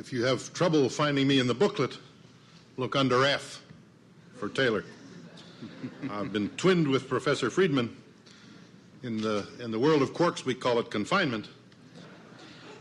if 0.00 0.14
you 0.14 0.24
have 0.24 0.50
trouble 0.54 0.88
finding 0.88 1.28
me 1.28 1.40
in 1.40 1.46
the 1.46 1.52
booklet, 1.52 1.98
look 2.78 2.96
under 2.96 3.26
F 3.26 3.62
for 4.38 4.48
Taylor. 4.48 4.82
I've 6.10 6.32
been 6.32 6.48
twinned 6.56 6.88
with 6.88 7.06
Professor 7.06 7.50
Friedman. 7.50 7.94
In 9.02 9.20
the, 9.20 9.46
in 9.60 9.70
the 9.70 9.78
world 9.78 10.00
of 10.00 10.14
quarks, 10.14 10.46
we 10.46 10.54
call 10.54 10.78
it 10.78 10.90
confinement. 10.90 11.48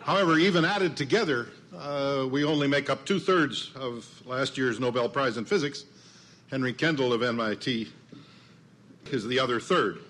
However, 0.00 0.38
even 0.38 0.66
added 0.66 0.94
together, 0.94 1.48
uh, 1.74 2.26
we 2.30 2.44
only 2.44 2.68
make 2.68 2.90
up 2.90 3.06
two 3.06 3.18
thirds 3.18 3.70
of 3.76 4.06
last 4.26 4.58
year's 4.58 4.78
Nobel 4.78 5.08
Prize 5.08 5.38
in 5.38 5.46
Physics. 5.46 5.86
Henry 6.50 6.74
Kendall 6.74 7.14
of 7.14 7.22
MIT 7.22 7.88
is 9.10 9.26
the 9.26 9.40
other 9.40 9.58
third. 9.58 10.00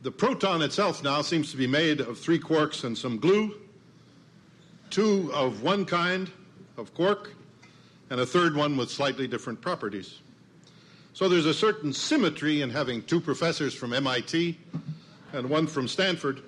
The 0.00 0.10
proton 0.10 0.62
itself 0.62 1.02
now 1.02 1.20
seems 1.20 1.50
to 1.50 1.58
be 1.58 1.66
made 1.66 2.00
of 2.00 2.18
three 2.18 2.38
quarks 2.38 2.84
and 2.84 2.96
some 2.96 3.18
glue, 3.18 3.54
two 4.90 5.30
of 5.32 5.62
one 5.62 5.84
kind 5.84 6.30
of 6.76 6.94
quark, 6.94 7.32
and 8.10 8.20
a 8.20 8.26
third 8.26 8.54
one 8.54 8.76
with 8.76 8.90
slightly 8.90 9.28
different 9.28 9.60
properties. 9.60 10.20
So 11.12 11.28
there's 11.28 11.46
a 11.46 11.54
certain 11.54 11.92
symmetry 11.92 12.62
in 12.62 12.70
having 12.70 13.02
two 13.02 13.20
professors 13.20 13.74
from 13.74 13.92
MIT 13.92 14.58
and 15.32 15.50
one 15.50 15.66
from 15.66 15.88
Stanford 15.88 16.42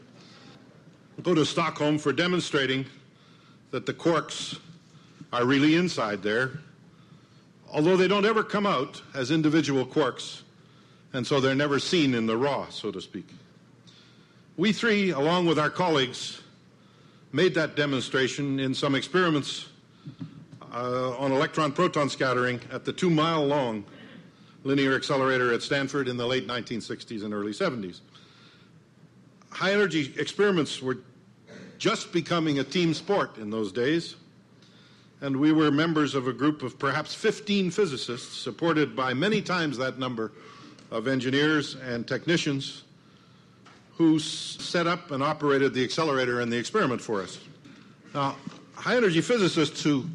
go 1.22 1.34
to 1.34 1.44
Stockholm 1.44 1.98
for 1.98 2.12
demonstrating 2.12 2.86
that 3.70 3.86
the 3.86 3.92
quarks 3.92 4.58
are 5.32 5.44
really 5.44 5.77
inside 5.77 6.22
there, 6.22 6.60
although 7.70 7.96
they 7.96 8.08
don't 8.08 8.24
ever 8.24 8.42
come 8.42 8.66
out 8.66 9.02
as 9.14 9.30
individual 9.30 9.84
quarks, 9.84 10.42
and 11.12 11.27
so 11.27 11.41
they're 11.41 11.54
never 11.54 11.78
seen 11.78 12.14
in 12.14 12.27
the 12.27 12.36
raw, 12.36 12.68
so 12.70 12.91
to 12.91 13.00
speak. 13.00 13.28
We 14.56 14.72
three, 14.72 15.10
along 15.10 15.47
with 15.47 15.58
our 15.58 15.70
colleagues, 15.70 16.41
made 17.33 17.55
that 17.55 17.77
demonstration 17.77 18.59
in 18.59 18.75
some 18.75 18.95
experiments 18.95 19.69
uh, 20.73 21.17
on 21.17 21.33
electron 21.33 21.72
proton 21.72 22.09
scattering 22.09 22.61
at 22.72 22.84
the 22.84 22.92
two 22.92 23.11
mile 23.11 23.45
long 23.45 23.84
linear 24.64 24.95
accelerator 24.95 25.53
at 25.53 25.62
Stanford 25.62 26.09
in 26.09 26.17
the 26.17 26.27
late 26.27 26.47
1960s 26.47 27.25
and 27.25 27.33
early 27.33 27.53
70s. 27.53 28.00
High 29.50 29.72
energy 29.72 30.12
experiments 30.19 30.83
were 30.83 30.98
just 31.78 32.12
becoming 32.12 32.59
a 32.59 32.64
team 32.64 32.92
sport 32.92 33.39
in 33.39 33.50
those 33.50 33.72
days, 33.72 34.17
and 35.22 35.34
we 35.34 35.53
were 35.53 35.70
members 35.70 36.15
of 36.15 36.28
a 36.28 36.33
group 36.33 36.62
of 36.62 36.78
perhaps 36.78 37.15
15 37.15 37.70
physicists, 37.70 38.37
supported 38.37 38.94
by 38.94 39.15
many 39.15 39.41
times 39.41 39.78
that 39.78 39.98
number 39.98 40.33
of 40.91 41.09
engineers 41.09 41.77
and 41.77 42.06
technicians 42.06 42.83
who 44.01 44.19
set 44.19 44.87
up 44.87 45.11
and 45.11 45.23
operated 45.23 45.75
the 45.75 45.84
accelerator 45.84 46.41
and 46.41 46.51
the 46.51 46.56
experiment 46.56 47.03
for 47.03 47.20
us. 47.20 47.39
Now, 48.15 48.34
high 48.73 48.97
energy 48.97 49.20
physicists 49.20 49.83
who 49.83 50.06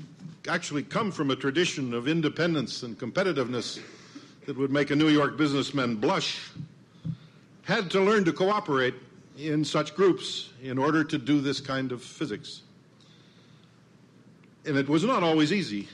actually 0.47 0.81
come 0.81 1.11
from 1.11 1.29
a 1.29 1.35
tradition 1.35 1.93
of 1.93 2.07
independence 2.07 2.81
and 2.81 2.97
competitiveness 2.97 3.79
that 4.47 4.57
would 4.57 4.71
make 4.71 4.89
a 4.89 4.95
New 4.95 5.09
York 5.09 5.37
businessman 5.37 5.97
blush 5.97 6.49
had 7.61 7.91
to 7.91 8.01
learn 8.01 8.25
to 8.25 8.33
cooperate 8.33 8.95
in 9.37 9.63
such 9.63 9.93
groups 9.93 10.49
in 10.63 10.79
order 10.79 11.03
to 11.03 11.19
do 11.19 11.39
this 11.39 11.61
kind 11.61 11.91
of 11.91 12.01
physics. 12.01 12.63
And 14.65 14.77
it 14.77 14.89
was 14.89 15.03
not 15.03 15.21
always 15.21 15.53
easy, 15.53 15.87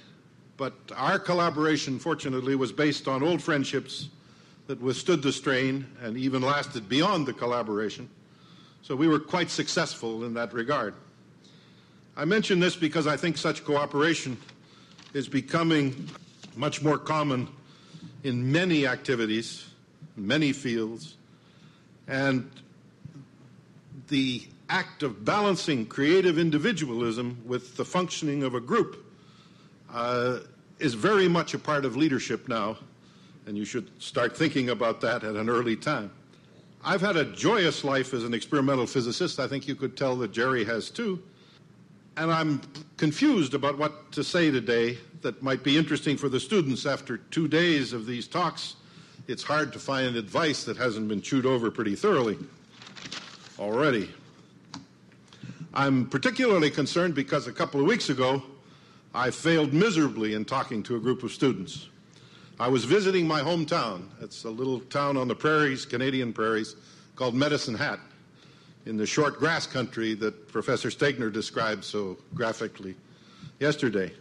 but 0.56 0.72
our 0.96 1.20
collaboration, 1.20 2.00
fortunately, 2.00 2.56
was 2.56 2.72
based 2.72 3.10
on 3.10 3.22
old 3.22 3.42
friendships 3.42 4.08
that 4.68 4.82
withstood 4.82 5.22
the 5.22 5.32
strain 5.32 5.86
and 6.02 6.18
even 6.18 6.42
lasted 6.42 6.88
beyond 6.88 7.26
the 7.26 7.34
collaboration. 7.34 8.10
So 8.82 8.96
we 8.96 9.08
were 9.08 9.20
quite 9.20 9.50
successful 9.50 10.24
in 10.24 10.34
that 10.36 10.54
regard. 10.54 10.94
I 12.16 12.26
mention 12.26 12.60
this 12.60 12.76
because 12.76 13.08
I 13.08 13.18
think 13.18 13.38
such 13.38 13.64
cooperation 13.64 14.38
is 15.14 15.28
becoming 15.28 16.10
much 16.56 16.82
more 16.82 16.98
common 16.98 17.48
in 18.24 18.52
many 18.52 18.86
activities, 18.86 19.66
many 20.16 20.52
fields, 20.52 21.16
and 22.08 22.50
the 24.08 24.44
act 24.70 25.04
of 25.04 25.24
balancing 25.26 25.86
creative 25.86 26.38
individualism 26.38 27.42
with 27.46 27.76
the 27.78 27.86
functioning 27.86 28.44
of 28.44 28.56
a 28.56 28.60
group 28.60 29.06
uh, 29.94 30.40
is 30.80 30.94
very 30.94 31.28
much 31.28 31.54
a 31.54 31.60
part 31.60 31.86
of 31.86 31.96
leadership 31.96 32.48
now, 32.48 32.78
and 33.46 33.58
you 33.58 33.66
should 33.66 33.90
start 34.02 34.36
thinking 34.36 34.70
about 34.70 35.02
that 35.02 35.24
at 35.24 35.36
an 35.36 35.50
early 35.50 35.76
time. 35.76 36.12
I've 36.84 37.02
had 37.02 37.16
a 37.16 37.26
joyous 37.26 37.84
life 37.84 38.14
as 38.14 38.24
an 38.24 38.34
experimental 38.34 38.88
physicist. 38.88 39.40
I 39.40 39.48
think 39.48 39.68
you 39.68 39.76
could 39.76 39.96
tell 39.96 40.16
that 40.18 40.32
Jerry 40.32 40.64
has 40.66 40.90
too. 40.90 41.22
And 42.18 42.32
I'm 42.32 42.62
confused 42.98 43.54
about 43.54 43.78
what 43.78 44.12
to 44.14 44.24
say 44.24 44.52
today 44.52 44.98
that 45.22 45.42
might 45.44 45.64
be 45.64 45.78
interesting 45.78 46.18
for 46.18 46.28
the 46.28 46.40
students 46.40 46.86
after 46.86 47.18
two 47.18 47.48
days 47.48 47.94
of 47.94 48.06
these 48.06 48.28
talks. 48.28 48.76
It's 49.28 49.44
hard 49.44 49.72
to 49.74 49.80
find 49.80 50.16
advice 50.16 50.64
that 50.64 50.78
hasn't 50.78 51.08
been 51.08 51.22
chewed 51.22 51.46
over 51.46 51.70
pretty 51.70 51.96
thoroughly 51.96 52.38
already. 53.60 54.10
I'm 55.74 56.10
particularly 56.10 56.72
concerned 56.72 57.16
because 57.16 57.48
a 57.48 57.54
couple 57.54 57.80
of 57.80 57.86
weeks 57.86 58.10
ago 58.10 58.42
I 59.14 59.30
failed 59.30 59.72
miserably 59.72 60.34
in 60.34 60.46
talking 60.46 60.82
to 60.84 60.96
a 60.96 61.00
group 61.00 61.24
of 61.24 61.32
students. 61.32 61.88
I 62.62 62.68
was 62.68 62.86
visiting 62.86 63.28
my 63.28 63.42
hometown. 63.42 64.04
It's 64.22 64.44
a 64.44 64.50
little 64.52 64.82
town 64.82 65.18
on 65.18 65.28
the 65.28 65.34
prairies, 65.34 65.84
Canadian 65.84 66.32
prairies, 66.32 66.76
called 67.16 67.34
Medicine 67.34 67.74
Hat 67.74 68.00
in 68.86 68.98
the 68.98 69.06
short 69.08 69.40
grass 69.40 69.66
country 69.66 70.14
that 70.14 70.48
Professor 70.48 70.90
Stegner 70.90 71.34
described 71.34 71.84
so 71.84 72.20
graphically 72.36 72.96
yesterday. 73.60 74.14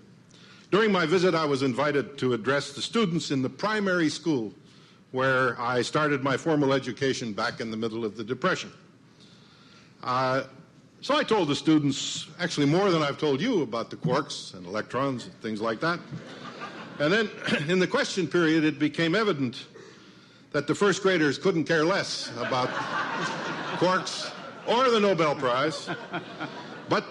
During 0.70 0.90
my 0.90 1.04
visit, 1.04 1.34
I 1.34 1.44
was 1.44 1.62
invited 1.62 2.16
to 2.16 2.32
address 2.32 2.72
the 2.72 2.80
students 2.80 3.30
in 3.30 3.42
the 3.42 3.50
primary 3.50 4.08
school 4.08 4.54
where 5.10 5.60
I 5.60 5.82
started 5.82 6.24
my 6.24 6.38
formal 6.38 6.72
education 6.72 7.34
back 7.34 7.60
in 7.60 7.70
the 7.70 7.76
middle 7.76 8.06
of 8.06 8.16
the 8.16 8.24
Depression. 8.24 8.72
Uh, 10.02 10.44
so 11.02 11.14
I 11.14 11.24
told 11.24 11.48
the 11.48 11.54
students, 11.54 12.26
actually 12.38 12.68
more 12.68 12.90
than 12.90 13.02
I've 13.02 13.18
told 13.18 13.38
you 13.38 13.60
about 13.60 13.90
the 13.90 13.96
quarks 13.96 14.54
and 14.54 14.64
electrons 14.64 15.26
and 15.26 15.34
things 15.42 15.60
like 15.60 15.80
that. 15.80 16.00
And 17.00 17.10
then 17.10 17.30
in 17.68 17.78
the 17.78 17.86
question 17.86 18.28
period, 18.28 18.64
it 18.64 18.78
became 18.78 19.14
evident 19.14 19.66
that 20.52 20.66
the 20.66 20.74
first 20.74 21.02
graders 21.02 21.38
couldn't 21.38 21.64
care 21.64 21.84
less 21.84 22.30
about 22.36 22.68
quarks 23.78 24.32
or 24.66 24.90
the 24.90 25.00
Nobel 25.00 25.34
Prize, 25.34 25.88
but, 26.88 27.04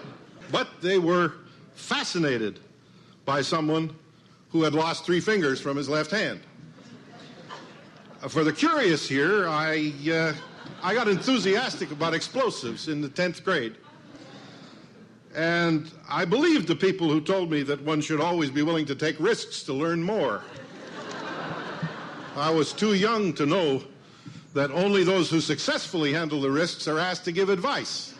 but 0.52 0.68
they 0.80 0.98
were 0.98 1.34
fascinated 1.74 2.60
by 3.24 3.42
someone 3.42 3.94
who 4.50 4.62
had 4.62 4.74
lost 4.74 5.04
three 5.04 5.20
fingers 5.20 5.60
from 5.60 5.76
his 5.76 5.88
left 5.88 6.10
hand. 6.10 6.40
Uh, 8.22 8.28
for 8.28 8.44
the 8.44 8.52
curious 8.52 9.08
here, 9.08 9.48
I, 9.48 9.92
uh, 10.10 10.32
I 10.82 10.94
got 10.94 11.08
enthusiastic 11.08 11.90
about 11.90 12.14
explosives 12.14 12.88
in 12.88 13.00
the 13.00 13.08
10th 13.08 13.42
grade. 13.42 13.76
And 15.34 15.90
I 16.08 16.24
believed 16.24 16.66
the 16.66 16.74
people 16.74 17.08
who 17.08 17.20
told 17.20 17.50
me 17.50 17.62
that 17.62 17.80
one 17.82 18.00
should 18.00 18.20
always 18.20 18.50
be 18.50 18.62
willing 18.62 18.86
to 18.86 18.94
take 18.94 19.18
risks 19.20 19.62
to 19.64 19.72
learn 19.72 20.02
more. 20.02 20.42
I 22.36 22.50
was 22.50 22.72
too 22.72 22.94
young 22.94 23.32
to 23.34 23.46
know 23.46 23.82
that 24.54 24.70
only 24.72 25.04
those 25.04 25.30
who 25.30 25.40
successfully 25.40 26.12
handle 26.12 26.40
the 26.40 26.50
risks 26.50 26.88
are 26.88 26.98
asked 26.98 27.24
to 27.26 27.32
give 27.32 27.48
advice. 27.48 28.14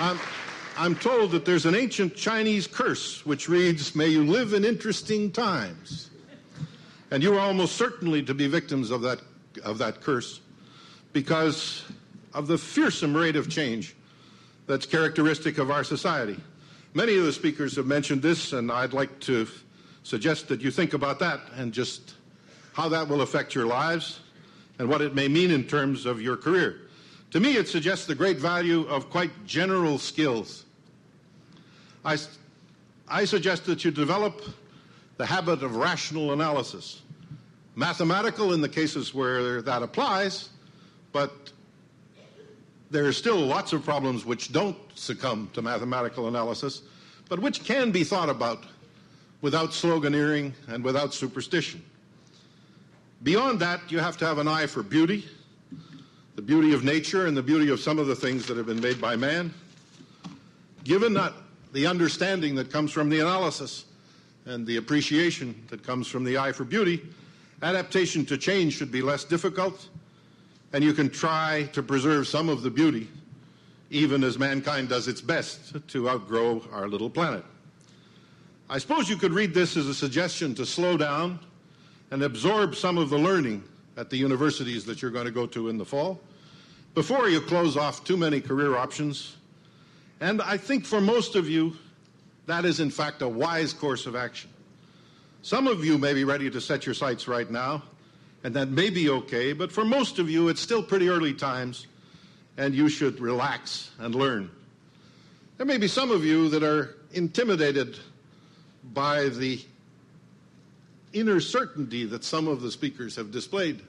I'm, 0.00 0.18
I'm 0.78 0.94
told 0.94 1.32
that 1.32 1.44
there's 1.44 1.66
an 1.66 1.74
ancient 1.74 2.16
Chinese 2.16 2.66
curse 2.66 3.26
which 3.26 3.50
reads, 3.50 3.94
May 3.94 4.08
you 4.08 4.24
live 4.24 4.54
in 4.54 4.64
interesting 4.64 5.30
times. 5.30 6.09
And 7.10 7.22
you 7.22 7.34
are 7.34 7.40
almost 7.40 7.76
certainly 7.76 8.22
to 8.22 8.34
be 8.34 8.46
victims 8.46 8.90
of 8.90 9.02
that, 9.02 9.20
of 9.64 9.78
that 9.78 10.00
curse 10.00 10.40
because 11.12 11.84
of 12.34 12.46
the 12.46 12.56
fearsome 12.56 13.16
rate 13.16 13.36
of 13.36 13.48
change 13.48 13.96
that's 14.66 14.86
characteristic 14.86 15.58
of 15.58 15.70
our 15.70 15.82
society. 15.82 16.38
Many 16.94 17.16
of 17.16 17.24
the 17.24 17.32
speakers 17.32 17.76
have 17.76 17.86
mentioned 17.86 18.22
this, 18.22 18.52
and 18.52 18.70
I'd 18.70 18.92
like 18.92 19.18
to 19.20 19.48
suggest 20.04 20.48
that 20.48 20.60
you 20.60 20.70
think 20.70 20.92
about 20.92 21.18
that 21.18 21.40
and 21.56 21.72
just 21.72 22.14
how 22.72 22.88
that 22.88 23.08
will 23.08 23.22
affect 23.22 23.54
your 23.54 23.66
lives 23.66 24.20
and 24.78 24.88
what 24.88 25.00
it 25.00 25.14
may 25.14 25.28
mean 25.28 25.50
in 25.50 25.64
terms 25.64 26.06
of 26.06 26.22
your 26.22 26.36
career. 26.36 26.82
To 27.32 27.40
me, 27.40 27.56
it 27.56 27.68
suggests 27.68 28.06
the 28.06 28.14
great 28.14 28.38
value 28.38 28.88
of 28.88 29.10
quite 29.10 29.30
general 29.46 29.98
skills. 29.98 30.64
I, 32.04 32.16
I 33.08 33.24
suggest 33.24 33.66
that 33.66 33.84
you 33.84 33.90
develop 33.90 34.42
the 35.20 35.26
habit 35.26 35.62
of 35.62 35.76
rational 35.76 36.32
analysis. 36.32 37.02
Mathematical 37.74 38.54
in 38.54 38.62
the 38.62 38.68
cases 38.70 39.12
where 39.12 39.60
that 39.60 39.82
applies, 39.82 40.48
but 41.12 41.52
there 42.90 43.04
are 43.04 43.12
still 43.12 43.36
lots 43.36 43.74
of 43.74 43.84
problems 43.84 44.24
which 44.24 44.50
don't 44.50 44.78
succumb 44.94 45.50
to 45.52 45.60
mathematical 45.60 46.26
analysis, 46.26 46.80
but 47.28 47.38
which 47.38 47.62
can 47.64 47.90
be 47.90 48.02
thought 48.02 48.30
about 48.30 48.64
without 49.42 49.72
sloganeering 49.72 50.54
and 50.68 50.82
without 50.82 51.12
superstition. 51.12 51.84
Beyond 53.22 53.60
that, 53.60 53.92
you 53.92 53.98
have 53.98 54.16
to 54.16 54.24
have 54.24 54.38
an 54.38 54.48
eye 54.48 54.66
for 54.66 54.82
beauty, 54.82 55.28
the 56.34 56.42
beauty 56.42 56.72
of 56.72 56.82
nature 56.82 57.26
and 57.26 57.36
the 57.36 57.42
beauty 57.42 57.68
of 57.68 57.78
some 57.78 57.98
of 57.98 58.06
the 58.06 58.16
things 58.16 58.46
that 58.46 58.56
have 58.56 58.64
been 58.64 58.80
made 58.80 58.98
by 58.98 59.16
man. 59.16 59.52
Given 60.82 61.12
that 61.12 61.34
the 61.74 61.86
understanding 61.86 62.54
that 62.54 62.72
comes 62.72 62.90
from 62.90 63.10
the 63.10 63.20
analysis 63.20 63.84
and 64.50 64.66
the 64.66 64.78
appreciation 64.78 65.54
that 65.68 65.84
comes 65.84 66.08
from 66.08 66.24
the 66.24 66.36
eye 66.36 66.50
for 66.50 66.64
beauty, 66.64 67.00
adaptation 67.62 68.26
to 68.26 68.36
change 68.36 68.76
should 68.76 68.90
be 68.90 69.00
less 69.00 69.22
difficult, 69.22 69.88
and 70.72 70.82
you 70.82 70.92
can 70.92 71.08
try 71.08 71.68
to 71.72 71.82
preserve 71.82 72.26
some 72.26 72.48
of 72.48 72.62
the 72.62 72.70
beauty, 72.70 73.08
even 73.90 74.24
as 74.24 74.38
mankind 74.38 74.88
does 74.88 75.06
its 75.06 75.20
best 75.20 75.76
to 75.88 76.10
outgrow 76.10 76.62
our 76.72 76.88
little 76.88 77.08
planet. 77.08 77.44
I 78.68 78.78
suppose 78.78 79.08
you 79.08 79.16
could 79.16 79.32
read 79.32 79.54
this 79.54 79.76
as 79.76 79.86
a 79.86 79.94
suggestion 79.94 80.54
to 80.56 80.66
slow 80.66 80.96
down 80.96 81.38
and 82.10 82.22
absorb 82.24 82.74
some 82.74 82.98
of 82.98 83.08
the 83.08 83.18
learning 83.18 83.62
at 83.96 84.10
the 84.10 84.16
universities 84.16 84.84
that 84.86 85.00
you're 85.00 85.10
going 85.12 85.26
to 85.26 85.32
go 85.32 85.46
to 85.46 85.68
in 85.68 85.78
the 85.78 85.84
fall 85.84 86.20
before 86.94 87.28
you 87.28 87.40
close 87.40 87.76
off 87.76 88.02
too 88.02 88.16
many 88.16 88.40
career 88.40 88.76
options. 88.76 89.36
And 90.20 90.42
I 90.42 90.56
think 90.56 90.84
for 90.84 91.00
most 91.00 91.36
of 91.36 91.48
you, 91.48 91.76
that 92.50 92.64
is 92.64 92.80
in 92.80 92.90
fact 92.90 93.22
a 93.22 93.28
wise 93.28 93.72
course 93.72 94.06
of 94.06 94.16
action. 94.16 94.50
Some 95.42 95.66
of 95.66 95.84
you 95.84 95.98
may 95.98 96.12
be 96.12 96.24
ready 96.24 96.50
to 96.50 96.60
set 96.60 96.84
your 96.84 96.94
sights 96.94 97.26
right 97.28 97.50
now, 97.50 97.82
and 98.44 98.54
that 98.54 98.68
may 98.68 98.90
be 98.90 99.08
okay, 99.08 99.52
but 99.52 99.72
for 99.72 99.84
most 99.84 100.18
of 100.18 100.28
you, 100.28 100.48
it's 100.48 100.60
still 100.60 100.82
pretty 100.82 101.08
early 101.08 101.32
times, 101.32 101.86
and 102.56 102.74
you 102.74 102.88
should 102.88 103.20
relax 103.20 103.90
and 103.98 104.14
learn. 104.14 104.50
There 105.56 105.66
may 105.66 105.78
be 105.78 105.88
some 105.88 106.10
of 106.10 106.24
you 106.24 106.48
that 106.50 106.62
are 106.62 106.96
intimidated 107.12 107.98
by 108.92 109.28
the 109.28 109.60
inner 111.12 111.40
certainty 111.40 112.04
that 112.04 112.24
some 112.24 112.48
of 112.48 112.60
the 112.60 112.70
speakers 112.70 113.16
have 113.16 113.30
displayed 113.30 113.80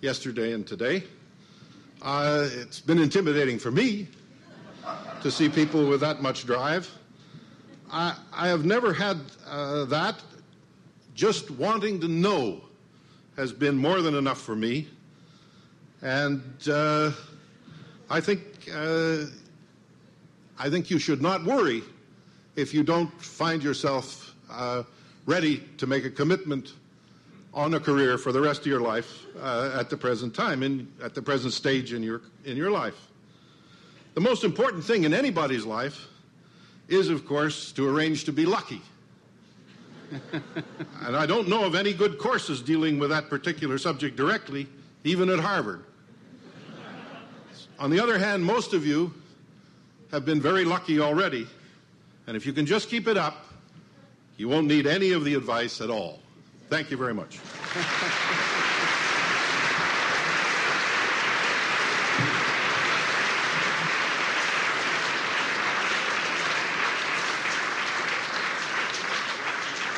yesterday 0.00 0.52
and 0.52 0.66
today. 0.66 1.04
Uh, 2.00 2.48
it's 2.52 2.80
been 2.80 2.98
intimidating 2.98 3.58
for 3.58 3.70
me 3.70 4.08
to 5.22 5.30
see 5.30 5.48
people 5.48 5.86
with 5.88 6.00
that 6.00 6.22
much 6.22 6.46
drive. 6.46 6.97
I, 7.90 8.16
I 8.32 8.48
have 8.48 8.64
never 8.64 8.92
had 8.92 9.18
uh, 9.46 9.84
that. 9.86 10.16
Just 11.14 11.50
wanting 11.50 12.00
to 12.00 12.08
know 12.08 12.60
has 13.36 13.52
been 13.52 13.76
more 13.76 14.02
than 14.02 14.14
enough 14.14 14.40
for 14.40 14.54
me. 14.54 14.88
And 16.02 16.42
uh, 16.68 17.12
I 18.08 18.20
think 18.20 18.42
uh, 18.72 19.24
I 20.58 20.68
think 20.68 20.90
you 20.90 20.98
should 20.98 21.22
not 21.22 21.44
worry 21.44 21.82
if 22.56 22.74
you 22.74 22.82
don't 22.82 23.10
find 23.22 23.62
yourself 23.62 24.34
uh, 24.50 24.82
ready 25.26 25.62
to 25.76 25.86
make 25.86 26.04
a 26.04 26.10
commitment 26.10 26.72
on 27.54 27.74
a 27.74 27.80
career 27.80 28.18
for 28.18 28.32
the 28.32 28.40
rest 28.40 28.60
of 28.62 28.66
your 28.66 28.80
life 28.80 29.24
uh, 29.40 29.76
at 29.78 29.90
the 29.90 29.96
present 29.96 30.34
time, 30.34 30.62
in, 30.62 30.88
at 31.02 31.14
the 31.14 31.22
present 31.22 31.52
stage 31.52 31.92
in 31.92 32.02
your, 32.02 32.22
in 32.44 32.56
your 32.56 32.70
life. 32.70 33.08
The 34.14 34.20
most 34.20 34.44
important 34.44 34.84
thing 34.84 35.04
in 35.04 35.14
anybody's 35.14 35.64
life 35.64 36.06
is, 36.88 37.10
of 37.10 37.26
course, 37.26 37.72
to 37.72 37.88
arrange 37.88 38.24
to 38.24 38.32
be 38.32 38.46
lucky. 38.46 38.80
and 41.02 41.16
I 41.16 41.26
don't 41.26 41.48
know 41.48 41.64
of 41.64 41.74
any 41.74 41.92
good 41.92 42.18
courses 42.18 42.62
dealing 42.62 42.98
with 42.98 43.10
that 43.10 43.28
particular 43.28 43.78
subject 43.78 44.16
directly, 44.16 44.66
even 45.04 45.28
at 45.28 45.38
Harvard. 45.38 45.84
On 47.78 47.90
the 47.90 48.00
other 48.00 48.18
hand, 48.18 48.44
most 48.44 48.74
of 48.74 48.86
you 48.86 49.12
have 50.10 50.24
been 50.24 50.40
very 50.40 50.64
lucky 50.64 50.98
already, 50.98 51.46
and 52.26 52.36
if 52.36 52.46
you 52.46 52.52
can 52.52 52.66
just 52.66 52.88
keep 52.88 53.06
it 53.06 53.16
up, 53.16 53.46
you 54.36 54.48
won't 54.48 54.66
need 54.66 54.86
any 54.86 55.12
of 55.12 55.24
the 55.24 55.34
advice 55.34 55.80
at 55.80 55.90
all. 55.90 56.20
Thank 56.70 56.90
you 56.90 56.96
very 56.96 57.14
much. 57.14 57.38